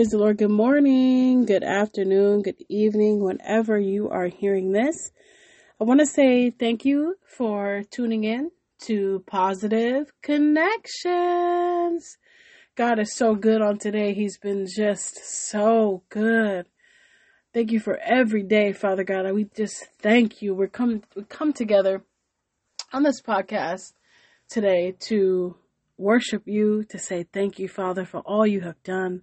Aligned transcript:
Praise 0.00 0.12
the 0.12 0.16
Lord. 0.16 0.38
Good 0.38 0.48
morning, 0.48 1.44
good 1.44 1.62
afternoon, 1.62 2.40
good 2.40 2.64
evening, 2.70 3.22
whenever 3.22 3.78
you 3.78 4.08
are 4.08 4.28
hearing 4.28 4.72
this. 4.72 5.10
I 5.78 5.84
want 5.84 6.00
to 6.00 6.06
say 6.06 6.48
thank 6.48 6.86
you 6.86 7.16
for 7.26 7.82
tuning 7.90 8.24
in 8.24 8.50
to 8.84 9.22
Positive 9.26 10.10
Connections. 10.22 12.16
God 12.76 12.98
is 12.98 13.14
so 13.14 13.34
good 13.34 13.60
on 13.60 13.76
today. 13.76 14.14
He's 14.14 14.38
been 14.38 14.66
just 14.66 15.18
so 15.50 16.02
good. 16.08 16.64
Thank 17.52 17.70
you 17.70 17.78
for 17.78 17.98
every 17.98 18.42
day, 18.42 18.72
Father 18.72 19.04
God. 19.04 19.30
We 19.32 19.50
just 19.54 19.86
thank 20.00 20.40
you. 20.40 20.54
We're 20.54 20.68
come 20.68 21.02
we 21.14 21.24
come 21.24 21.52
together 21.52 22.04
on 22.90 23.02
this 23.02 23.20
podcast 23.20 23.92
today 24.48 24.96
to 25.00 25.56
worship 25.98 26.44
you, 26.46 26.84
to 26.84 26.98
say 26.98 27.26
thank 27.34 27.58
you, 27.58 27.68
Father, 27.68 28.06
for 28.06 28.20
all 28.20 28.46
you 28.46 28.62
have 28.62 28.82
done, 28.82 29.20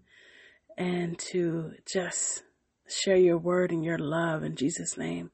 and 0.77 1.17
to 1.31 1.73
just 1.91 2.44
share 2.88 3.17
your 3.17 3.38
word 3.38 3.72
and 3.72 3.84
your 3.84 3.98
love 3.98 4.44
in 4.44 4.55
Jesus' 4.55 4.98
name. 4.98 5.31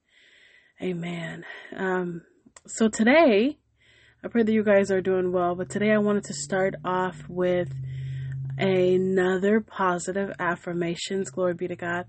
Amen. 0.81 1.45
Um, 1.75 2.21
so 2.66 2.88
today, 2.88 3.57
I 4.23 4.27
pray 4.27 4.43
that 4.43 4.52
you 4.52 4.63
guys 4.63 4.89
are 4.91 5.02
doing 5.02 5.31
well, 5.31 5.55
but 5.55 5.69
today 5.69 5.91
I 5.91 5.97
wanted 5.97 6.23
to 6.25 6.33
start 6.33 6.75
off 6.85 7.23
with 7.27 7.73
another 8.57 9.59
positive 9.59 10.31
affirmations. 10.39 11.29
Glory 11.29 11.53
be 11.53 11.67
to 11.67 11.75
God. 11.75 12.05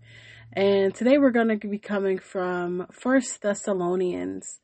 And 0.52 0.95
today 0.95 1.19
we're 1.19 1.30
going 1.30 1.59
to 1.59 1.69
be 1.69 1.79
coming 1.79 2.19
from 2.19 2.87
First 2.93 3.43
Thessalonians, 3.43 4.60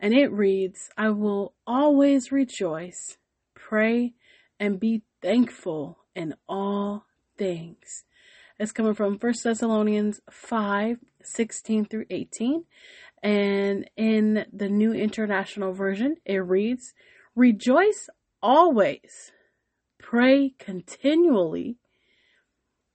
and 0.00 0.14
it 0.14 0.32
reads, 0.32 0.88
I 0.96 1.10
will 1.10 1.52
always 1.66 2.32
rejoice 2.32 3.18
pray, 3.68 4.14
and 4.60 4.78
be 4.78 5.02
thankful 5.20 5.98
in 6.14 6.34
all 6.48 7.04
things. 7.36 8.04
It's 8.58 8.72
coming 8.72 8.94
from 8.94 9.18
1 9.18 9.34
Thessalonians 9.42 10.20
5 10.30 10.98
16 11.22 11.84
through 11.84 12.06
18. 12.08 12.64
And 13.22 13.90
in 13.96 14.46
the 14.52 14.68
New 14.68 14.92
International 14.92 15.72
Version, 15.72 16.16
it 16.24 16.38
reads, 16.38 16.94
Rejoice 17.34 18.08
always, 18.42 19.32
pray 19.98 20.54
continually, 20.58 21.76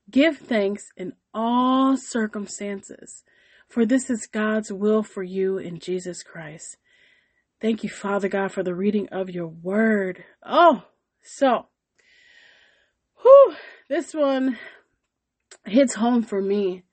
give 0.09 0.37
thanks 0.37 0.91
in 0.97 1.13
all 1.33 1.95
circumstances, 1.97 3.23
for 3.67 3.85
this 3.85 4.09
is 4.09 4.27
God's 4.27 4.71
will 4.71 5.03
for 5.03 5.23
you 5.23 5.57
in 5.57 5.79
Jesus 5.79 6.23
Christ. 6.23 6.77
Thank 7.59 7.83
you, 7.83 7.89
Father 7.89 8.27
God, 8.27 8.51
for 8.51 8.63
the 8.63 8.73
reading 8.73 9.07
of 9.09 9.29
your 9.29 9.47
word. 9.47 10.23
Oh, 10.43 10.85
so, 11.21 11.67
whew, 13.21 13.55
this 13.87 14.13
one 14.13 14.57
hits 15.65 15.95
home 15.95 16.23
for 16.23 16.41
me. 16.41 16.83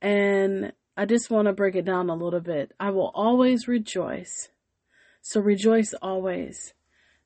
And 0.00 0.72
I 0.96 1.06
just 1.06 1.30
want 1.30 1.46
to 1.46 1.52
break 1.52 1.74
it 1.74 1.84
down 1.84 2.10
a 2.10 2.14
little 2.14 2.40
bit. 2.40 2.72
I 2.78 2.90
will 2.90 3.10
always 3.14 3.68
rejoice. 3.68 4.48
So 5.22 5.40
rejoice 5.40 5.94
always. 6.02 6.74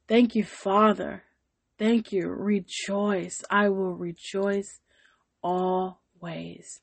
Thank 0.09 0.35
you, 0.35 0.45
Father. 0.45 1.25
Thank 1.79 2.13
you. 2.13 2.29
Rejoice. 2.29 3.43
I 3.51 3.69
will 3.69 3.95
rejoice 3.95 4.81
always. 5.43 6.81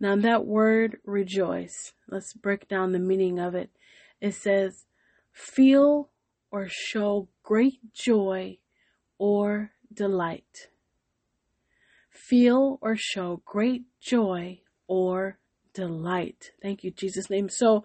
Now, 0.00 0.16
that 0.16 0.46
word 0.46 0.98
rejoice, 1.04 1.92
let's 2.08 2.32
break 2.34 2.66
down 2.66 2.90
the 2.90 2.98
meaning 2.98 3.38
of 3.38 3.54
it. 3.54 3.70
It 4.20 4.34
says 4.34 4.84
feel 5.32 6.10
or 6.50 6.66
show 6.68 7.28
great 7.42 7.92
joy 7.92 8.58
or 9.18 9.70
delight. 9.92 10.68
Feel 12.28 12.78
or 12.80 12.96
show 12.96 13.42
great 13.44 13.84
joy 14.00 14.60
or 14.86 15.38
delight. 15.74 16.50
Thank 16.62 16.84
you, 16.84 16.90
Jesus' 16.90 17.30
name. 17.30 17.48
So 17.48 17.84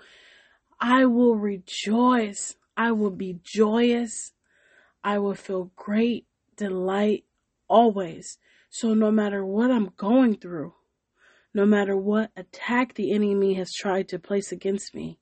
I 0.79 1.05
will 1.05 1.35
rejoice. 1.35 2.55
I 2.75 2.91
will 2.91 3.11
be 3.11 3.39
joyous. 3.43 4.33
I 5.03 5.19
will 5.19 5.35
feel 5.35 5.71
great 5.75 6.25
delight 6.55 7.23
always. 7.67 8.37
So 8.69 8.93
no 8.93 9.11
matter 9.11 9.45
what 9.45 9.71
I'm 9.71 9.91
going 9.97 10.37
through, 10.37 10.73
no 11.53 11.65
matter 11.65 11.97
what 11.97 12.31
attack 12.35 12.93
the 12.93 13.11
enemy 13.13 13.55
has 13.55 13.71
tried 13.73 14.07
to 14.09 14.19
place 14.19 14.51
against 14.51 14.93
me, 14.93 15.19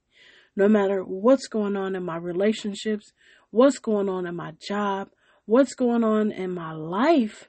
no 0.56 0.68
matter 0.68 1.02
what's 1.04 1.48
going 1.48 1.78
on 1.78 1.96
in 1.96 2.04
my 2.04 2.18
relationships, 2.18 3.12
what's 3.52 3.80
going 3.80 4.10
on 4.10 4.26
in 4.26 4.36
my 4.36 4.54
job, 4.68 5.10
what's 5.46 5.76
going 5.76 6.04
on 6.04 6.32
in 6.32 6.52
my 6.52 6.74
life, 6.74 7.48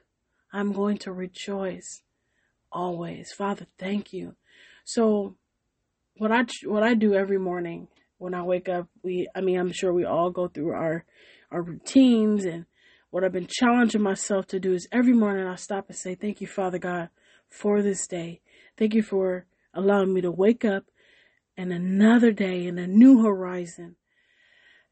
I'm 0.52 0.72
going 0.72 0.98
to 0.98 1.12
rejoice 1.12 2.02
always. 2.72 3.32
Father, 3.32 3.66
thank 3.78 4.12
you. 4.12 4.36
So 4.84 5.36
what 6.18 6.32
I 6.32 6.44
what 6.64 6.82
I 6.82 6.94
do 6.94 7.14
every 7.14 7.38
morning 7.38 7.88
when 8.18 8.34
I 8.34 8.42
wake 8.42 8.68
up, 8.68 8.88
we 9.02 9.28
I 9.34 9.40
mean, 9.40 9.58
I'm 9.58 9.72
sure 9.72 9.92
we 9.92 10.04
all 10.04 10.30
go 10.30 10.48
through 10.48 10.72
our 10.72 11.04
our 11.50 11.62
routines 11.62 12.44
and 12.44 12.66
what 13.10 13.24
I've 13.24 13.32
been 13.32 13.48
challenging 13.48 14.02
myself 14.02 14.46
to 14.48 14.60
do 14.60 14.72
is 14.74 14.88
every 14.92 15.12
morning 15.12 15.46
I 15.46 15.56
stop 15.56 15.86
and 15.88 15.96
say, 15.96 16.14
"Thank 16.14 16.40
you, 16.40 16.46
Father 16.46 16.78
God, 16.78 17.08
for 17.48 17.82
this 17.82 18.06
day. 18.06 18.40
Thank 18.76 18.94
you 18.94 19.02
for 19.02 19.46
allowing 19.72 20.12
me 20.12 20.20
to 20.22 20.30
wake 20.30 20.64
up 20.64 20.84
and 21.56 21.72
another 21.72 22.32
day 22.32 22.66
and 22.66 22.78
a 22.78 22.86
new 22.86 23.22
horizon 23.22 23.96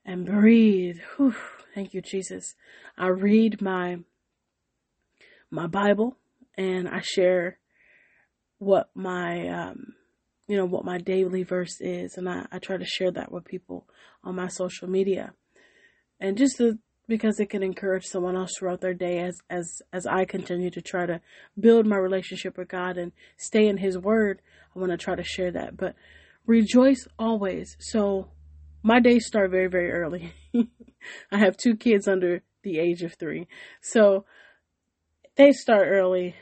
and 0.04 0.26
breathe. 0.26 0.98
Whew, 1.16 1.34
thank 1.74 1.94
you, 1.94 2.00
Jesus. 2.00 2.54
I 2.96 3.08
read 3.08 3.60
my 3.60 3.98
my 5.54 5.66
Bible 5.66 6.16
and 6.56 6.88
I 6.88 7.00
share 7.00 7.58
what 8.58 8.90
my 8.94 9.48
um, 9.48 9.94
you 10.46 10.56
know 10.56 10.64
what 10.64 10.84
my 10.84 10.98
daily 10.98 11.42
verse 11.42 11.80
is 11.80 12.16
and 12.16 12.28
I, 12.28 12.46
I 12.52 12.58
try 12.58 12.76
to 12.76 12.84
share 12.84 13.10
that 13.12 13.32
with 13.32 13.44
people 13.44 13.86
on 14.22 14.34
my 14.34 14.48
social 14.48 14.88
media. 14.88 15.32
And 16.20 16.36
just 16.36 16.56
to, 16.58 16.78
because 17.06 17.38
it 17.38 17.50
can 17.50 17.62
encourage 17.62 18.04
someone 18.04 18.36
else 18.36 18.52
throughout 18.58 18.80
their 18.80 18.94
day 18.94 19.18
as 19.18 19.36
as 19.50 19.82
as 19.92 20.06
I 20.06 20.24
continue 20.24 20.70
to 20.70 20.82
try 20.82 21.06
to 21.06 21.20
build 21.58 21.86
my 21.86 21.96
relationship 21.96 22.56
with 22.58 22.68
God 22.68 22.96
and 22.96 23.12
stay 23.36 23.68
in 23.68 23.76
his 23.76 23.98
word, 23.98 24.40
I 24.74 24.78
want 24.78 24.90
to 24.90 24.98
try 24.98 25.14
to 25.14 25.24
share 25.24 25.52
that. 25.52 25.76
But 25.76 25.94
rejoice 26.46 27.06
always. 27.18 27.76
So 27.78 28.28
my 28.82 29.00
days 29.00 29.26
start 29.26 29.50
very, 29.50 29.68
very 29.68 29.92
early. 29.92 30.32
I 31.32 31.38
have 31.38 31.56
two 31.56 31.76
kids 31.76 32.08
under 32.08 32.42
the 32.62 32.78
age 32.78 33.02
of 33.02 33.14
three. 33.14 33.46
So 33.80 34.24
they 35.36 35.52
start 35.52 35.88
early. 35.88 36.34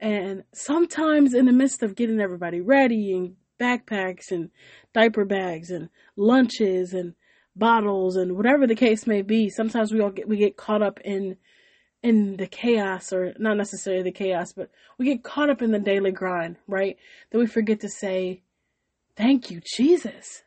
And 0.00 0.44
sometimes 0.54 1.34
in 1.34 1.46
the 1.46 1.52
midst 1.52 1.82
of 1.82 1.94
getting 1.94 2.20
everybody 2.20 2.60
ready 2.60 3.12
and 3.12 3.36
backpacks 3.60 4.30
and 4.30 4.50
diaper 4.94 5.24
bags 5.24 5.70
and 5.70 5.90
lunches 6.16 6.94
and 6.94 7.14
bottles 7.54 8.16
and 8.16 8.36
whatever 8.36 8.66
the 8.66 8.74
case 8.74 9.06
may 9.06 9.22
be, 9.22 9.50
sometimes 9.50 9.92
we 9.92 10.00
all 10.00 10.10
get, 10.10 10.28
we 10.28 10.38
get 10.38 10.56
caught 10.56 10.82
up 10.82 11.00
in, 11.04 11.36
in 12.02 12.36
the 12.36 12.46
chaos 12.46 13.12
or 13.12 13.34
not 13.38 13.56
necessarily 13.56 14.02
the 14.02 14.10
chaos, 14.10 14.52
but 14.52 14.70
we 14.98 15.04
get 15.04 15.22
caught 15.22 15.50
up 15.50 15.60
in 15.60 15.70
the 15.70 15.78
daily 15.78 16.12
grind, 16.12 16.56
right? 16.66 16.96
That 17.30 17.38
we 17.38 17.46
forget 17.46 17.80
to 17.80 17.88
say, 17.88 18.42
Thank 19.16 19.50
you, 19.50 19.60
Jesus. 19.76 20.44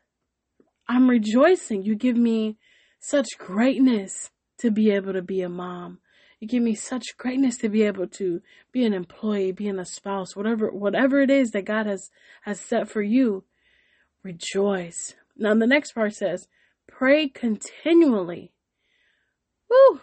I'm 0.87 1.07
rejoicing. 1.07 1.83
You 1.83 1.95
give 1.95 2.17
me 2.17 2.57
such 2.99 3.37
greatness 3.37 4.31
to 4.59 4.71
be 4.71 4.89
able 4.91 5.13
to 5.13 5.21
be 5.21 5.41
a 5.41 5.49
mom. 5.49 5.99
You 6.43 6.49
give 6.49 6.63
me 6.63 6.75
such 6.75 7.15
greatness 7.15 7.55
to 7.59 7.69
be 7.69 7.83
able 7.83 8.05
to 8.05 8.41
be 8.73 8.83
an 8.83 8.93
employee, 8.93 9.53
being 9.53 9.79
a 9.79 9.85
spouse, 9.85 10.35
whatever 10.35 10.69
whatever 10.71 11.21
it 11.21 11.29
is 11.29 11.51
that 11.51 11.63
God 11.63 11.85
has 11.85 12.11
has 12.41 12.59
set 12.59 12.89
for 12.89 13.01
you. 13.01 13.45
Rejoice. 14.23 15.15
Now 15.38 15.56
the 15.56 15.65
next 15.65 15.94
part 15.94 16.13
says, 16.13 16.50
pray 16.85 17.29
continually. 17.29 18.51
Woo! 19.69 20.01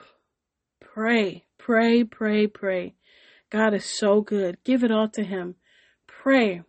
Pray, 0.80 1.44
pray, 1.58 2.04
pray, 2.04 2.46
pray. 2.46 2.94
God 3.50 3.74
is 3.74 3.84
so 3.84 4.22
good. 4.22 4.56
Give 4.64 4.82
it 4.82 4.90
all 4.90 5.10
to 5.10 5.22
him. 5.22 5.56
Pray. 6.06 6.62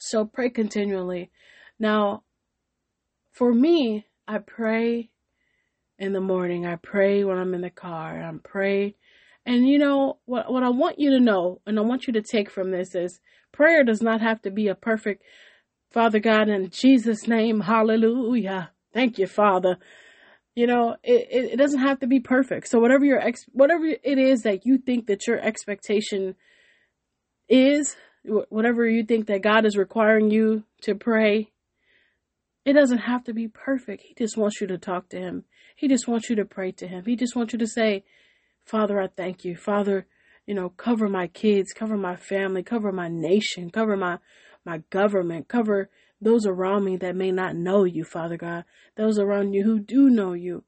So 0.00 0.24
pray 0.24 0.50
continually. 0.50 1.30
Now, 1.78 2.24
for 3.30 3.54
me, 3.54 4.06
I 4.26 4.38
pray 4.38 5.10
in 5.98 6.12
the 6.12 6.20
morning. 6.20 6.66
I 6.66 6.76
pray 6.76 7.24
when 7.24 7.38
I'm 7.38 7.54
in 7.54 7.60
the 7.60 7.70
car. 7.70 8.22
I 8.22 8.32
pray. 8.42 8.96
And 9.46 9.68
you 9.68 9.78
know, 9.78 10.18
what, 10.24 10.50
what 10.52 10.62
I 10.62 10.70
want 10.70 10.98
you 10.98 11.10
to 11.10 11.20
know 11.20 11.60
and 11.66 11.78
I 11.78 11.82
want 11.82 12.06
you 12.06 12.12
to 12.14 12.22
take 12.22 12.50
from 12.50 12.70
this 12.70 12.94
is 12.94 13.20
prayer 13.52 13.84
does 13.84 14.02
not 14.02 14.20
have 14.20 14.42
to 14.42 14.50
be 14.50 14.68
a 14.68 14.74
perfect 14.74 15.22
Father 15.92 16.18
God 16.18 16.48
in 16.48 16.70
Jesus 16.70 17.28
name. 17.28 17.60
Hallelujah. 17.60 18.70
Thank 18.92 19.18
you, 19.18 19.26
Father. 19.26 19.78
You 20.54 20.66
know, 20.66 20.96
it, 21.02 21.28
it, 21.30 21.44
it 21.52 21.56
doesn't 21.56 21.80
have 21.80 22.00
to 22.00 22.06
be 22.06 22.20
perfect. 22.20 22.68
So 22.68 22.78
whatever 22.78 23.04
your 23.04 23.20
ex, 23.20 23.44
whatever 23.52 23.84
it 23.86 24.18
is 24.18 24.42
that 24.42 24.64
you 24.64 24.78
think 24.78 25.06
that 25.06 25.26
your 25.26 25.38
expectation 25.38 26.36
is, 27.48 27.96
whatever 28.24 28.88
you 28.88 29.04
think 29.04 29.26
that 29.26 29.42
God 29.42 29.66
is 29.66 29.76
requiring 29.76 30.30
you 30.30 30.64
to 30.82 30.94
pray, 30.94 31.50
it 32.64 32.72
doesn't 32.72 32.98
have 32.98 33.24
to 33.24 33.34
be 33.34 33.48
perfect. 33.48 34.02
He 34.02 34.14
just 34.16 34.36
wants 34.36 34.60
you 34.60 34.66
to 34.68 34.78
talk 34.78 35.10
to 35.10 35.18
Him. 35.18 35.44
He 35.74 35.88
just 35.88 36.06
wants 36.08 36.30
you 36.30 36.36
to 36.36 36.44
pray 36.44 36.72
to 36.72 36.86
Him. 36.86 37.04
He 37.04 37.16
just 37.16 37.36
wants 37.36 37.52
you 37.52 37.58
to 37.58 37.66
say, 37.66 38.04
Father, 38.64 39.00
I 39.00 39.08
thank 39.08 39.44
you. 39.44 39.56
Father, 39.56 40.06
you 40.46 40.54
know, 40.54 40.68
cover 40.70 41.08
my 41.08 41.26
kids, 41.26 41.72
cover 41.72 41.96
my 41.96 42.16
family, 42.16 42.62
cover 42.62 42.92
my 42.92 43.08
nation, 43.08 43.70
cover 43.70 43.96
my, 43.96 44.18
my 44.64 44.78
government, 44.90 45.48
cover 45.48 45.90
those 46.20 46.46
around 46.46 46.84
me 46.84 46.96
that 46.96 47.16
may 47.16 47.30
not 47.30 47.56
know 47.56 47.84
you, 47.84 48.04
Father 48.04 48.36
God, 48.36 48.64
those 48.96 49.18
around 49.18 49.52
you 49.52 49.64
who 49.64 49.78
do 49.78 50.08
know 50.08 50.32
you. 50.32 50.64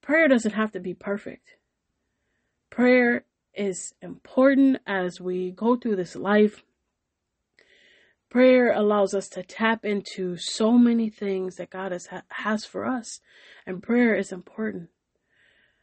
Prayer 0.00 0.28
doesn't 0.28 0.54
have 0.54 0.72
to 0.72 0.80
be 0.80 0.94
perfect. 0.94 1.56
Prayer 2.70 3.24
is 3.54 3.94
important 4.00 4.78
as 4.86 5.20
we 5.20 5.50
go 5.50 5.76
through 5.76 5.96
this 5.96 6.16
life. 6.16 6.62
Prayer 8.32 8.72
allows 8.72 9.12
us 9.12 9.28
to 9.28 9.42
tap 9.42 9.84
into 9.84 10.38
so 10.38 10.72
many 10.72 11.10
things 11.10 11.56
that 11.56 11.68
God 11.68 11.92
has, 11.92 12.08
has 12.30 12.64
for 12.64 12.86
us, 12.86 13.20
and 13.66 13.82
prayer 13.82 14.14
is 14.14 14.32
important. 14.32 14.88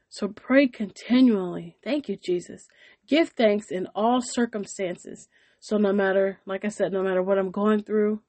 So 0.10 0.30
pray 0.30 0.68
continually. 0.68 1.78
Thank 1.84 2.10
you, 2.10 2.18
Jesus. 2.18 2.68
Give 3.08 3.30
thanks 3.30 3.68
in 3.70 3.88
all 3.94 4.20
circumstances. 4.24 5.28
So 5.60 5.78
no 5.78 5.94
matter, 5.94 6.40
like 6.48 6.66
I 6.66 6.70
said, 6.70 6.92
no 6.92 7.04
matter 7.04 7.22
what 7.22 7.38
I'm 7.38 7.52
going 7.52 7.84
through, 7.84 8.24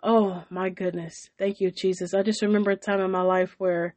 oh 0.00 0.44
my 0.48 0.70
goodness. 0.70 1.28
Thank 1.40 1.58
you, 1.58 1.72
Jesus. 1.72 2.14
I 2.14 2.22
just 2.22 2.40
remember 2.40 2.70
a 2.70 2.76
time 2.76 3.00
in 3.00 3.10
my 3.10 3.22
life 3.22 3.56
where 3.58 3.96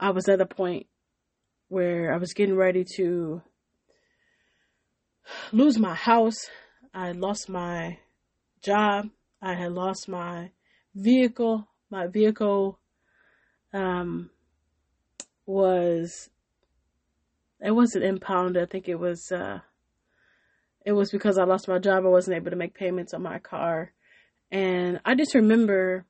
I 0.00 0.10
was 0.10 0.28
at 0.28 0.40
a 0.40 0.46
point 0.46 0.88
where 1.68 2.12
I 2.12 2.16
was 2.16 2.34
getting 2.34 2.56
ready 2.56 2.84
to 2.96 3.42
lose 5.52 5.78
my 5.78 5.94
house. 5.94 6.48
I 6.94 7.08
had 7.08 7.16
lost 7.16 7.48
my 7.48 7.98
job. 8.62 9.08
I 9.40 9.54
had 9.54 9.72
lost 9.72 10.08
my 10.08 10.50
vehicle. 10.94 11.68
My 11.90 12.06
vehicle, 12.06 12.78
um, 13.72 14.30
was 15.46 16.30
it 17.60 17.70
wasn't 17.70 18.04
impounded. 18.04 18.62
I 18.62 18.66
think 18.66 18.88
it 18.88 18.98
was 18.98 19.30
uh 19.32 19.60
it 20.84 20.92
was 20.92 21.10
because 21.10 21.38
I 21.38 21.44
lost 21.44 21.68
my 21.68 21.78
job. 21.78 22.04
I 22.04 22.08
wasn't 22.08 22.36
able 22.36 22.50
to 22.50 22.56
make 22.56 22.74
payments 22.74 23.14
on 23.14 23.22
my 23.22 23.38
car. 23.38 23.92
And 24.50 25.00
I 25.04 25.14
just 25.14 25.34
remember 25.34 26.06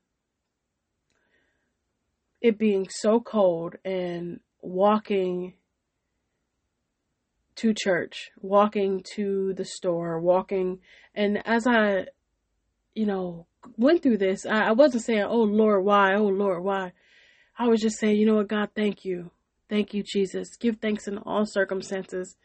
it 2.40 2.58
being 2.58 2.88
so 2.90 3.20
cold 3.20 3.76
and 3.84 4.40
walking 4.62 5.54
to 7.56 7.74
church, 7.74 8.30
walking 8.40 9.02
to 9.14 9.52
the 9.54 9.64
store, 9.64 10.20
walking. 10.20 10.80
And 11.14 11.46
as 11.46 11.66
I, 11.66 12.06
you 12.94 13.06
know, 13.06 13.46
went 13.76 14.02
through 14.02 14.18
this, 14.18 14.46
I, 14.46 14.68
I 14.68 14.72
wasn't 14.72 15.04
saying, 15.04 15.24
oh 15.28 15.42
Lord, 15.42 15.84
why? 15.84 16.14
Oh 16.14 16.26
Lord, 16.26 16.64
why? 16.64 16.92
I 17.58 17.68
was 17.68 17.80
just 17.80 17.98
saying, 17.98 18.16
you 18.16 18.26
know 18.26 18.36
what, 18.36 18.48
God, 18.48 18.70
thank 18.74 19.04
you. 19.04 19.30
Thank 19.68 19.94
you, 19.94 20.02
Jesus. 20.02 20.56
Give 20.56 20.76
thanks 20.76 21.06
in 21.08 21.18
all 21.18 21.46
circumstances. 21.46 22.36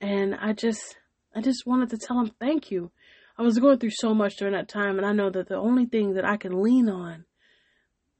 And 0.00 0.34
I 0.34 0.52
just, 0.52 0.96
I 1.34 1.40
just 1.40 1.66
wanted 1.66 1.90
to 1.90 1.98
tell 1.98 2.20
him 2.20 2.32
thank 2.40 2.70
you. 2.70 2.90
I 3.36 3.42
was 3.42 3.58
going 3.58 3.78
through 3.78 3.92
so 3.92 4.14
much 4.14 4.36
during 4.36 4.54
that 4.54 4.68
time, 4.68 4.98
and 4.98 5.06
I 5.06 5.12
know 5.12 5.30
that 5.30 5.48
the 5.48 5.56
only 5.56 5.86
thing 5.86 6.14
that 6.14 6.24
I 6.24 6.36
can 6.36 6.60
lean 6.60 6.88
on 6.88 7.24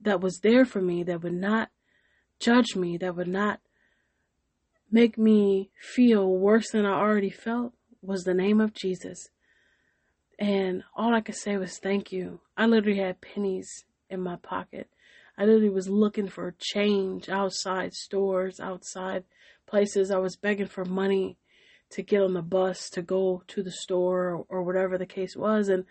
that 0.01 0.21
was 0.21 0.39
there 0.43 0.65
for 0.65 0.81
me, 0.81 1.03
that 1.05 1.23
would 1.23 1.35
not 1.35 1.71
judge 2.39 2.77
me, 2.77 2.97
that 2.99 3.17
would 3.17 3.27
not 3.29 3.61
make 4.91 5.19
me 5.19 5.71
feel 5.81 6.29
worse 6.29 6.71
than 6.71 6.87
I 6.87 6.93
already 6.93 7.31
felt, 7.31 7.73
was 8.03 8.25
the 8.25 8.35
name 8.35 8.61
of 8.61 8.75
Jesus. 8.75 9.29
And 10.39 10.85
all 10.97 11.15
I 11.15 11.21
could 11.21 11.35
say 11.35 11.57
was 11.57 11.79
thank 11.79 12.13
you. 12.13 12.41
I 12.57 12.67
literally 12.67 12.99
had 12.99 13.21
pennies 13.21 13.85
in 14.09 14.21
my 14.21 14.37
pocket. 14.37 14.89
I 15.37 15.45
literally 15.45 15.69
was 15.69 15.89
looking 15.89 16.29
for 16.29 16.55
change 16.59 17.29
outside 17.29 17.95
stores, 17.95 18.61
outside 18.61 19.25
places. 19.67 20.11
I 20.11 20.19
was 20.19 20.37
begging 20.37 20.67
for 20.67 20.85
money 20.85 21.39
to 21.91 22.03
get 22.03 22.23
on 22.23 22.35
the 22.35 22.43
bus 22.43 22.91
to 22.91 23.03
go 23.03 23.43
to 23.49 23.63
the 23.63 23.71
store 23.71 24.45
or, 24.49 24.63
whatever 24.63 24.99
the 24.99 25.07
case 25.07 25.37
was. 25.37 25.69
And 25.69 25.85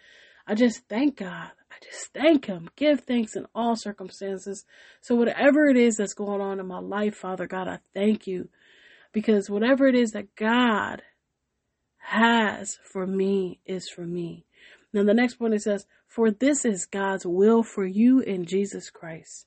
I 0.46 0.54
just 0.54 0.88
thank 0.88 1.18
God. 1.18 1.52
I 1.72 1.76
just 1.84 2.14
thank 2.14 2.46
Him. 2.46 2.70
Give 2.76 3.00
thanks 3.00 3.36
in 3.36 3.46
all 3.56 3.76
circumstances. 3.76 4.66
So, 5.02 5.16
whatever 5.16 5.68
it 5.68 5.78
is 5.78 5.96
that's 5.96 6.14
going 6.14 6.42
on 6.42 6.60
in 6.60 6.68
my 6.68 6.80
life, 6.80 7.16
Father 7.16 7.48
God, 7.48 7.68
I 7.68 7.80
thank 7.94 8.28
you. 8.28 8.50
Because 9.13 9.50
whatever 9.50 9.88
it 9.88 9.95
is 9.95 10.12
that 10.12 10.36
God 10.36 11.01
has 11.98 12.80
for 12.83 13.06
me 13.06 13.59
is 13.65 13.89
for 13.89 14.06
me. 14.06 14.45
Now, 14.94 15.04
the 15.04 15.13
next 15.13 15.36
point 15.36 15.54
it 15.54 15.62
says, 15.62 15.86
For 16.07 16.31
this 16.31 16.65
is 16.65 16.86
God's 16.86 17.25
will 17.25 17.63
for 17.63 17.86
you 17.86 18.19
in 18.19 18.45
Jesus 18.45 18.89
Christ. 18.89 19.45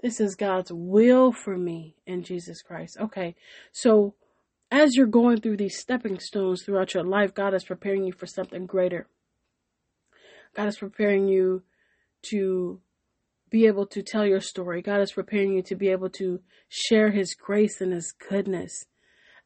This 0.00 0.18
is 0.18 0.34
God's 0.34 0.72
will 0.72 1.32
for 1.32 1.56
me 1.56 1.96
in 2.06 2.24
Jesus 2.24 2.62
Christ. 2.62 2.96
Okay, 2.98 3.36
so 3.70 4.14
as 4.70 4.96
you're 4.96 5.06
going 5.06 5.40
through 5.40 5.58
these 5.58 5.78
stepping 5.78 6.18
stones 6.18 6.62
throughout 6.62 6.94
your 6.94 7.04
life, 7.04 7.34
God 7.34 7.54
is 7.54 7.64
preparing 7.64 8.04
you 8.04 8.12
for 8.12 8.26
something 8.26 8.66
greater. 8.66 9.06
God 10.56 10.66
is 10.68 10.78
preparing 10.78 11.28
you 11.28 11.62
to 12.22 12.80
be 13.52 13.66
able 13.66 13.86
to 13.86 14.02
tell 14.02 14.26
your 14.26 14.40
story. 14.40 14.80
God 14.80 15.02
is 15.02 15.12
preparing 15.12 15.52
you 15.52 15.62
to 15.64 15.76
be 15.76 15.90
able 15.90 16.08
to 16.10 16.40
share 16.70 17.10
His 17.10 17.34
grace 17.34 17.82
and 17.82 17.92
His 17.92 18.12
goodness. 18.12 18.86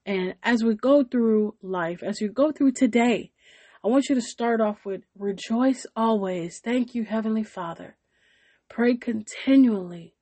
And 0.06 0.36
as 0.44 0.62
we 0.62 0.74
go 0.74 1.02
through 1.02 1.56
life, 1.60 2.04
as 2.04 2.20
you 2.20 2.30
go 2.30 2.52
through 2.52 2.72
today, 2.72 3.32
I 3.84 3.88
want 3.88 4.08
you 4.08 4.14
to 4.14 4.22
start 4.22 4.60
off 4.60 4.86
with 4.86 5.02
rejoice 5.18 5.84
always. 5.96 6.60
Thank 6.60 6.94
you, 6.94 7.04
Heavenly 7.04 7.42
Father. 7.42 7.96
Pray 8.68 8.96
continually. 8.96 10.14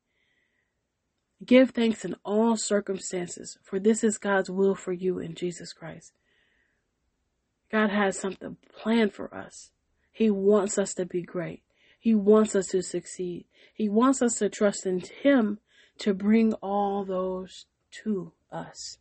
Give 1.44 1.70
thanks 1.70 2.06
in 2.06 2.16
all 2.24 2.56
circumstances, 2.56 3.58
for 3.62 3.78
this 3.78 4.02
is 4.02 4.16
God's 4.16 4.48
will 4.48 4.74
for 4.74 4.92
you 4.94 5.18
in 5.18 5.34
Jesus 5.34 5.74
Christ. 5.74 6.12
God 7.70 7.90
has 7.90 8.18
something 8.18 8.56
planned 8.74 9.12
for 9.12 9.34
us. 9.34 9.72
He 10.10 10.30
wants 10.30 10.78
us 10.78 10.94
to 10.94 11.04
be 11.04 11.20
great. 11.20 11.62
He 12.04 12.14
wants 12.14 12.54
us 12.54 12.66
to 12.66 12.82
succeed. 12.82 13.46
He 13.72 13.88
wants 13.88 14.20
us 14.20 14.34
to 14.34 14.50
trust 14.50 14.84
in 14.84 15.00
Him 15.00 15.58
to 16.00 16.12
bring 16.12 16.52
all 16.52 17.02
those 17.02 17.64
to 18.02 18.34
us. 18.52 18.98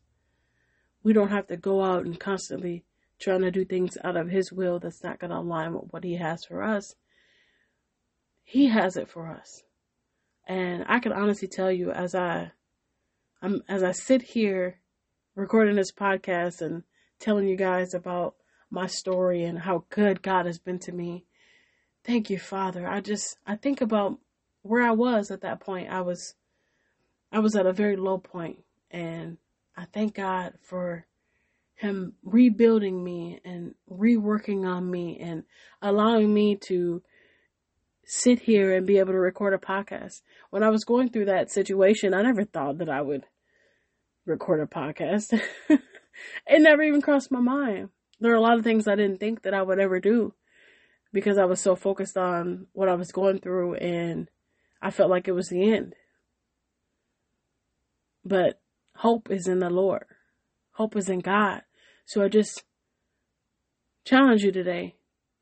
We 1.03 1.11
don't 1.11 1.27
have 1.27 1.47
to 1.47 1.57
go 1.57 1.83
out 1.83 2.05
and 2.05 2.17
constantly 2.17 2.85
trying 3.19 3.41
to 3.41 3.51
do 3.51 3.65
things 3.65 3.97
out 4.05 4.15
of 4.15 4.29
His 4.29 4.53
will 4.53 4.79
that's 4.79 5.03
not 5.03 5.19
going 5.19 5.31
to 5.31 5.39
align 5.39 5.73
with 5.73 5.91
what 5.91 6.05
He 6.05 6.15
has 6.15 6.45
for 6.45 6.63
us. 6.63 6.95
He 8.41 8.67
has 8.67 8.95
it 8.95 9.09
for 9.09 9.27
us. 9.27 9.63
And 10.47 10.85
I 10.87 10.99
can 10.99 11.11
honestly 11.11 11.49
tell 11.49 11.73
you 11.73 11.91
as 11.91 12.15
I 12.15 12.53
I'm 13.41 13.63
as 13.67 13.83
I 13.83 13.91
sit 13.91 14.21
here 14.21 14.79
recording 15.35 15.75
this 15.75 15.91
podcast 15.91 16.61
and 16.61 16.83
telling 17.19 17.49
you 17.49 17.57
guys 17.57 17.93
about 17.93 18.35
my 18.69 18.87
story 18.87 19.43
and 19.43 19.59
how 19.59 19.83
good 19.89 20.21
God 20.21 20.45
has 20.45 20.57
been 20.57 20.79
to 20.79 20.93
me. 20.93 21.25
Thank 22.05 22.29
you, 22.29 22.37
Father. 22.37 22.87
I 22.87 22.99
just 22.99 23.37
I 23.47 23.55
think 23.55 23.81
about 23.81 24.17
where 24.61 24.83
I 24.83 24.91
was 24.91 25.31
at 25.31 25.41
that 25.41 25.61
point. 25.61 25.89
I 25.89 26.01
was 26.01 26.35
I 27.31 27.39
was 27.39 27.55
at 27.55 27.65
a 27.65 27.73
very 27.73 27.95
low 27.95 28.17
point 28.17 28.59
and 28.91 29.37
I 29.77 29.85
thank 29.85 30.15
God 30.15 30.53
for 30.61 31.05
him 31.75 32.13
rebuilding 32.23 33.03
me 33.03 33.39
and 33.43 33.73
reworking 33.89 34.65
on 34.65 34.89
me 34.89 35.17
and 35.19 35.43
allowing 35.81 36.33
me 36.33 36.55
to 36.67 37.01
sit 38.05 38.39
here 38.39 38.75
and 38.75 38.85
be 38.85 38.99
able 38.99 39.13
to 39.13 39.19
record 39.19 39.53
a 39.53 39.57
podcast. 39.57 40.21
When 40.49 40.61
I 40.61 40.69
was 40.69 40.83
going 40.83 41.09
through 41.09 41.25
that 41.25 41.51
situation, 41.51 42.13
I 42.13 42.21
never 42.21 42.43
thought 42.43 42.77
that 42.79 42.89
I 42.89 43.01
would 43.01 43.25
record 44.25 44.59
a 44.59 44.65
podcast. 44.65 45.39
it 45.69 46.61
never 46.61 46.83
even 46.83 47.01
crossed 47.01 47.31
my 47.31 47.39
mind. 47.39 47.89
There 48.19 48.31
are 48.31 48.37
a 48.37 48.41
lot 48.41 48.57
of 48.57 48.63
things 48.63 48.87
I 48.87 48.95
didn't 48.95 49.19
think 49.19 49.43
that 49.43 49.53
I 49.53 49.61
would 49.61 49.79
ever 49.79 49.99
do 49.99 50.33
because 51.13 51.37
I 51.37 51.45
was 51.45 51.61
so 51.61 51.75
focused 51.75 52.17
on 52.17 52.67
what 52.73 52.89
I 52.89 52.95
was 52.95 53.11
going 53.11 53.39
through 53.39 53.75
and 53.75 54.29
I 54.81 54.91
felt 54.91 55.09
like 55.09 55.27
it 55.27 55.33
was 55.33 55.47
the 55.47 55.71
end. 55.71 55.93
But 58.25 58.59
hope 58.95 59.29
is 59.29 59.47
in 59.47 59.59
the 59.59 59.69
Lord. 59.69 60.05
Hope 60.73 60.95
is 60.97 61.07
in 61.07 61.19
God. 61.19 61.61
So 62.05 62.23
I 62.23 62.27
just 62.27 62.63
challenge 64.05 64.43
you 64.43 64.51
today, 64.51 64.95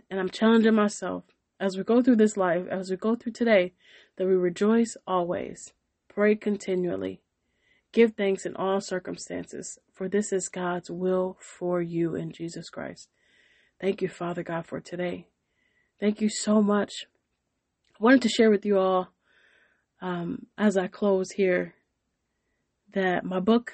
and 0.10 0.20
I'm 0.20 0.30
challenging 0.30 0.76
myself 0.76 1.24
as 1.60 1.78
we 1.78 1.84
go 1.84 2.02
through 2.02 2.18
this 2.18 2.38
life, 2.38 2.68
as 2.70 2.92
we 2.92 2.98
go 2.98 3.16
through 3.16 3.32
today, 3.32 3.74
that 4.18 4.28
we 4.28 4.34
rejoice 4.34 4.96
always, 5.08 5.74
pray 6.08 6.36
continually, 6.36 7.22
give 7.92 8.14
thanks 8.14 8.46
in 8.46 8.56
all 8.56 8.82
circumstances, 8.82 9.80
for 9.94 10.08
this 10.08 10.32
is 10.32 10.50
God's 10.50 10.92
will 10.92 11.38
for 11.40 11.82
you 11.82 12.16
in 12.16 12.32
Jesus 12.32 12.70
Christ. 12.70 13.10
Thank 13.80 14.02
you, 14.02 14.10
Father 14.10 14.44
God, 14.44 14.66
for 14.68 14.80
today. 14.80 15.31
Thank 16.02 16.20
you 16.20 16.30
so 16.30 16.64
much. 16.64 17.06
I 17.94 18.04
wanted 18.04 18.24
to 18.24 18.30
share 18.30 18.50
with 18.50 18.66
you 18.66 18.80
all, 18.80 19.10
um, 20.02 20.48
as 20.58 20.76
I 20.76 20.88
close 20.88 21.30
here, 21.30 21.76
that 22.96 23.24
my 23.24 23.40
book, 23.40 23.72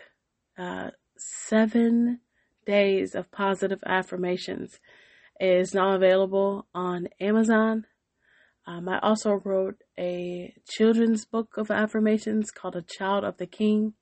uh, 0.57 0.89
Seven 1.15 2.19
Days 2.65 3.15
of 3.15 3.31
Positive 3.31 3.79
Affirmations, 3.85 4.77
is 5.39 5.73
now 5.73 5.95
available 5.95 6.67
on 6.75 7.07
Amazon. 7.21 7.85
Um, 8.65 8.89
I 8.89 8.99
also 8.99 9.39
wrote 9.45 9.81
a 9.97 10.53
children's 10.69 11.23
book 11.23 11.55
of 11.55 11.71
affirmations 11.71 12.51
called 12.51 12.75
A 12.75 12.81
Child 12.81 13.23
of 13.23 13.37
the 13.37 13.47
King. 13.47 13.93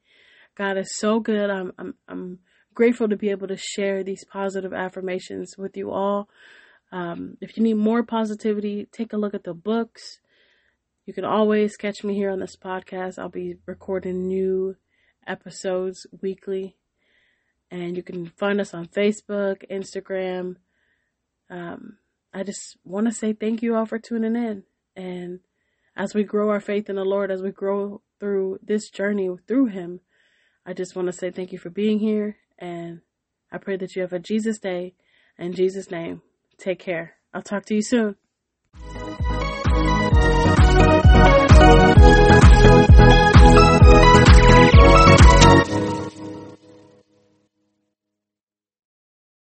God 0.57 0.79
is 0.79 0.97
so 0.97 1.19
good. 1.19 1.51
I'm, 1.51 1.73
I'm, 1.77 1.93
I'm 2.07 2.39
grateful 2.73 3.07
to 3.07 3.17
be 3.17 3.29
able 3.29 3.49
to 3.49 3.57
share 3.57 4.03
these 4.03 4.25
positive 4.25 4.73
affirmations 4.73 5.53
with 5.59 5.77
you 5.77 5.91
all. 5.91 6.27
Um, 6.91 7.37
if 7.41 7.57
you 7.57 7.63
need 7.63 7.75
more 7.75 8.03
positivity, 8.03 8.87
take 8.91 9.13
a 9.13 9.17
look 9.17 9.33
at 9.33 9.43
the 9.43 9.53
books. 9.53 10.19
You 11.05 11.13
can 11.13 11.25
always 11.25 11.75
catch 11.77 12.03
me 12.03 12.15
here 12.15 12.31
on 12.31 12.39
this 12.39 12.55
podcast. 12.55 13.19
I'll 13.19 13.29
be 13.29 13.57
recording 13.65 14.27
new 14.27 14.75
episodes 15.27 16.07
weekly. 16.21 16.77
And 17.71 17.97
you 17.97 18.03
can 18.03 18.27
find 18.37 18.61
us 18.61 18.73
on 18.73 18.87
Facebook, 18.87 19.69
Instagram. 19.69 20.55
Um, 21.49 21.97
I 22.33 22.43
just 22.43 22.77
want 22.83 23.07
to 23.07 23.13
say 23.13 23.33
thank 23.33 23.61
you 23.61 23.75
all 23.75 23.85
for 23.85 23.99
tuning 23.99 24.35
in. 24.35 24.63
And 24.95 25.39
as 25.95 26.13
we 26.13 26.23
grow 26.23 26.49
our 26.49 26.59
faith 26.59 26.89
in 26.89 26.95
the 26.95 27.05
Lord, 27.05 27.31
as 27.31 27.41
we 27.41 27.51
grow 27.51 28.01
through 28.19 28.59
this 28.63 28.89
journey 28.89 29.29
through 29.47 29.67
Him, 29.67 30.01
I 30.65 30.73
just 30.73 30.95
want 30.95 31.07
to 31.07 31.13
say 31.13 31.31
thank 31.31 31.51
you 31.51 31.59
for 31.59 31.69
being 31.69 31.99
here. 31.99 32.37
And 32.57 33.01
I 33.51 33.57
pray 33.57 33.77
that 33.77 33.95
you 33.95 34.01
have 34.01 34.13
a 34.13 34.19
Jesus 34.19 34.59
day. 34.59 34.95
In 35.37 35.53
Jesus' 35.53 35.91
name, 35.91 36.21
take 36.57 36.79
care. 36.79 37.15
I'll 37.33 37.41
talk 37.41 37.65
to 37.65 37.75
you 37.75 37.81
soon. 37.81 38.15